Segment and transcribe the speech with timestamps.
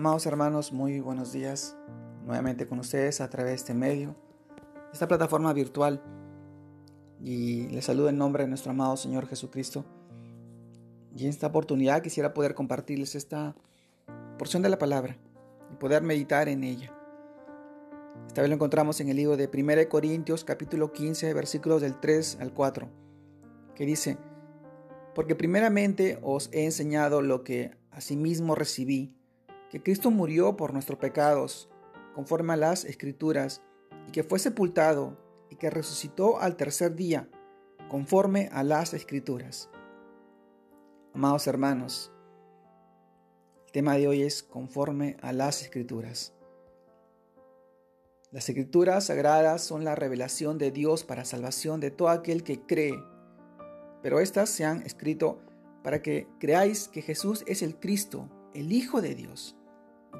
[0.00, 1.76] Amados hermanos, muy buenos días.
[2.24, 4.16] Nuevamente con ustedes a través de este medio,
[4.94, 6.02] esta plataforma virtual.
[7.22, 9.84] Y les saludo en nombre de nuestro amado Señor Jesucristo.
[11.14, 13.54] Y en esta oportunidad quisiera poder compartirles esta
[14.38, 15.18] porción de la palabra
[15.70, 16.90] y poder meditar en ella.
[18.26, 22.38] Esta vez lo encontramos en el libro de 1 Corintios capítulo 15 versículos del 3
[22.40, 22.88] al 4,
[23.74, 24.16] que dice,
[25.14, 29.19] porque primeramente os he enseñado lo que asimismo recibí
[29.70, 31.70] que Cristo murió por nuestros pecados,
[32.14, 33.62] conforme a las Escrituras,
[34.08, 35.16] y que fue sepultado
[35.48, 37.28] y que resucitó al tercer día,
[37.88, 39.70] conforme a las Escrituras.
[41.14, 42.12] Amados hermanos,
[43.66, 46.34] el tema de hoy es conforme a las Escrituras.
[48.32, 53.00] Las Escrituras sagradas son la revelación de Dios para salvación de todo aquel que cree,
[54.02, 55.40] pero éstas se han escrito
[55.84, 59.56] para que creáis que Jesús es el Cristo, el Hijo de Dios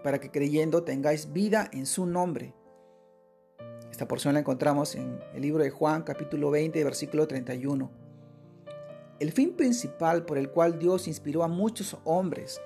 [0.03, 2.55] para que creyendo tengáis vida en su nombre.
[3.91, 7.91] Esta porción la encontramos en el libro de Juan capítulo 20 versículo 31.
[9.18, 12.61] El fin principal por el cual Dios inspiró a muchos hombres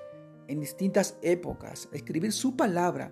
[0.47, 3.11] en distintas épocas a escribir su palabra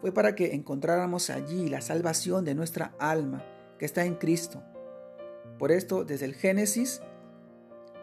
[0.00, 3.44] fue para que encontráramos allí la salvación de nuestra alma
[3.78, 4.62] que está en Cristo.
[5.58, 7.02] Por esto, desde el Génesis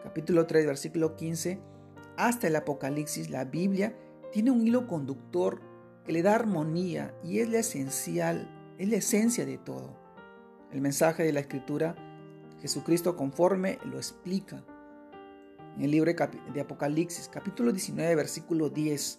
[0.02, 1.58] capítulo 3 versículo 15
[2.16, 3.96] hasta el Apocalipsis, la Biblia
[4.32, 5.60] tiene un hilo conductor
[6.04, 9.96] que le da armonía y es la esencial, es la esencia de todo.
[10.70, 11.94] El mensaje de la escritura,
[12.60, 14.64] Jesucristo conforme lo explica.
[15.76, 16.12] En el libro
[16.52, 19.18] de Apocalipsis, capítulo 19, versículo 10,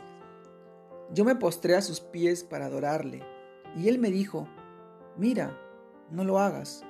[1.13, 3.23] yo me postré a sus pies para adorarle,
[3.75, 4.47] y él me dijo,
[5.17, 5.57] mira,
[6.11, 6.83] no lo hagas,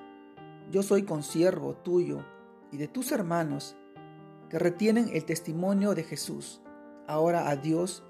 [0.71, 2.25] yo soy consiervo tuyo
[2.71, 3.75] y de tus hermanos
[4.49, 6.61] que retienen el testimonio de Jesús.
[7.08, 8.03] Ahora a Dios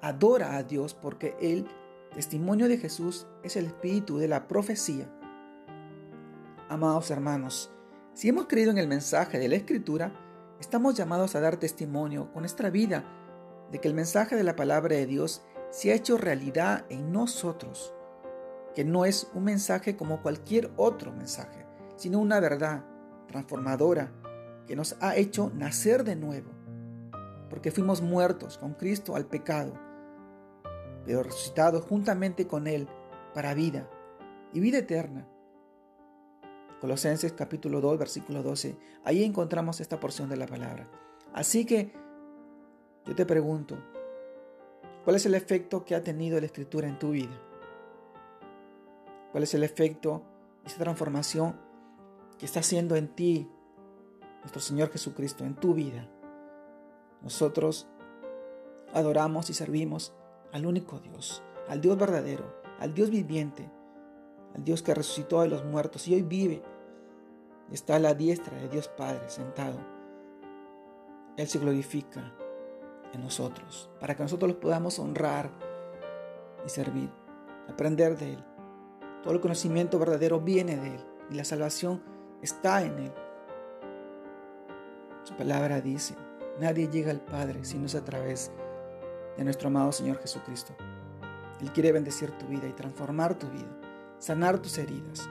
[0.00, 1.66] adora a Dios porque el
[2.14, 5.08] testimonio de Jesús es el espíritu de la profecía.
[6.68, 7.70] Amados hermanos,
[8.12, 10.12] si hemos creído en el mensaje de la Escritura,
[10.60, 13.04] estamos llamados a dar testimonio con nuestra vida
[13.70, 17.94] de que el mensaje de la palabra de Dios se ha hecho realidad en nosotros,
[18.74, 21.64] que no es un mensaje como cualquier otro mensaje,
[21.96, 22.84] sino una verdad
[23.28, 24.12] transformadora
[24.66, 26.50] que nos ha hecho nacer de nuevo,
[27.52, 29.92] porque fuimos muertos con Cristo al pecado
[31.04, 32.88] pero resucitados juntamente con Él
[33.34, 33.90] para vida
[34.54, 35.28] y vida eterna.
[36.80, 38.76] Colosenses capítulo 2, versículo 12.
[39.04, 40.88] Ahí encontramos esta porción de la palabra.
[41.34, 41.92] Así que
[43.04, 43.78] yo te pregunto,
[45.04, 47.38] ¿cuál es el efecto que ha tenido la escritura en tu vida?
[49.30, 50.22] ¿Cuál es el efecto,
[50.64, 51.56] esa transformación
[52.38, 53.50] que está haciendo en ti
[54.40, 56.08] nuestro Señor Jesucristo, en tu vida?
[57.22, 57.88] Nosotros
[58.92, 60.14] adoramos y servimos
[60.52, 62.44] al único Dios, al Dios verdadero,
[62.78, 63.70] al Dios viviente,
[64.54, 66.62] al Dios que resucitó de los muertos y hoy vive.
[67.70, 69.78] Está a la diestra de Dios Padre sentado.
[71.36, 72.34] Él se glorifica
[73.14, 75.50] en nosotros, para que nosotros los podamos honrar
[76.66, 77.10] y servir,
[77.68, 78.44] aprender de Él.
[79.22, 82.02] Todo el conocimiento verdadero viene de Él y la salvación
[82.42, 83.12] está en Él.
[85.22, 86.14] Su palabra dice,
[86.60, 88.50] nadie llega al Padre si no es a través
[89.36, 90.74] de nuestro amado Señor Jesucristo.
[91.60, 93.78] Él quiere bendecir tu vida y transformar tu vida,
[94.18, 95.28] sanar tus heridas,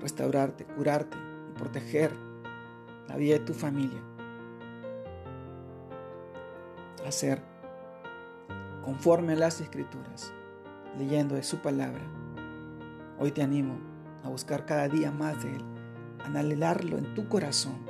[0.00, 1.16] restaurarte, curarte
[1.50, 2.12] y proteger
[3.08, 4.00] la vida de tu familia.
[7.06, 7.42] Hacer
[8.82, 10.32] conforme a las escrituras,
[10.98, 12.02] leyendo de su palabra.
[13.18, 13.78] Hoy te animo
[14.24, 15.64] a buscar cada día más de Él,
[16.24, 17.86] anhelarlo en tu corazón,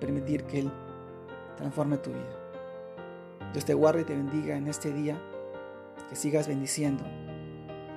[0.00, 0.72] permitir que Él
[1.56, 2.38] transforme tu vida.
[3.52, 5.20] Dios te guarde y te bendiga en este día,
[6.08, 7.04] que sigas bendiciendo,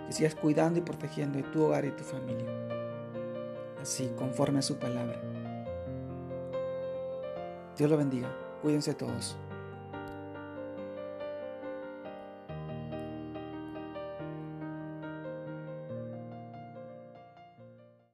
[0.07, 2.49] que sigas cuidando y protegiendo tu hogar y tu familia,
[3.81, 5.21] así conforme a su palabra.
[7.77, 8.29] Dios lo bendiga,
[8.61, 9.37] cuídense todos.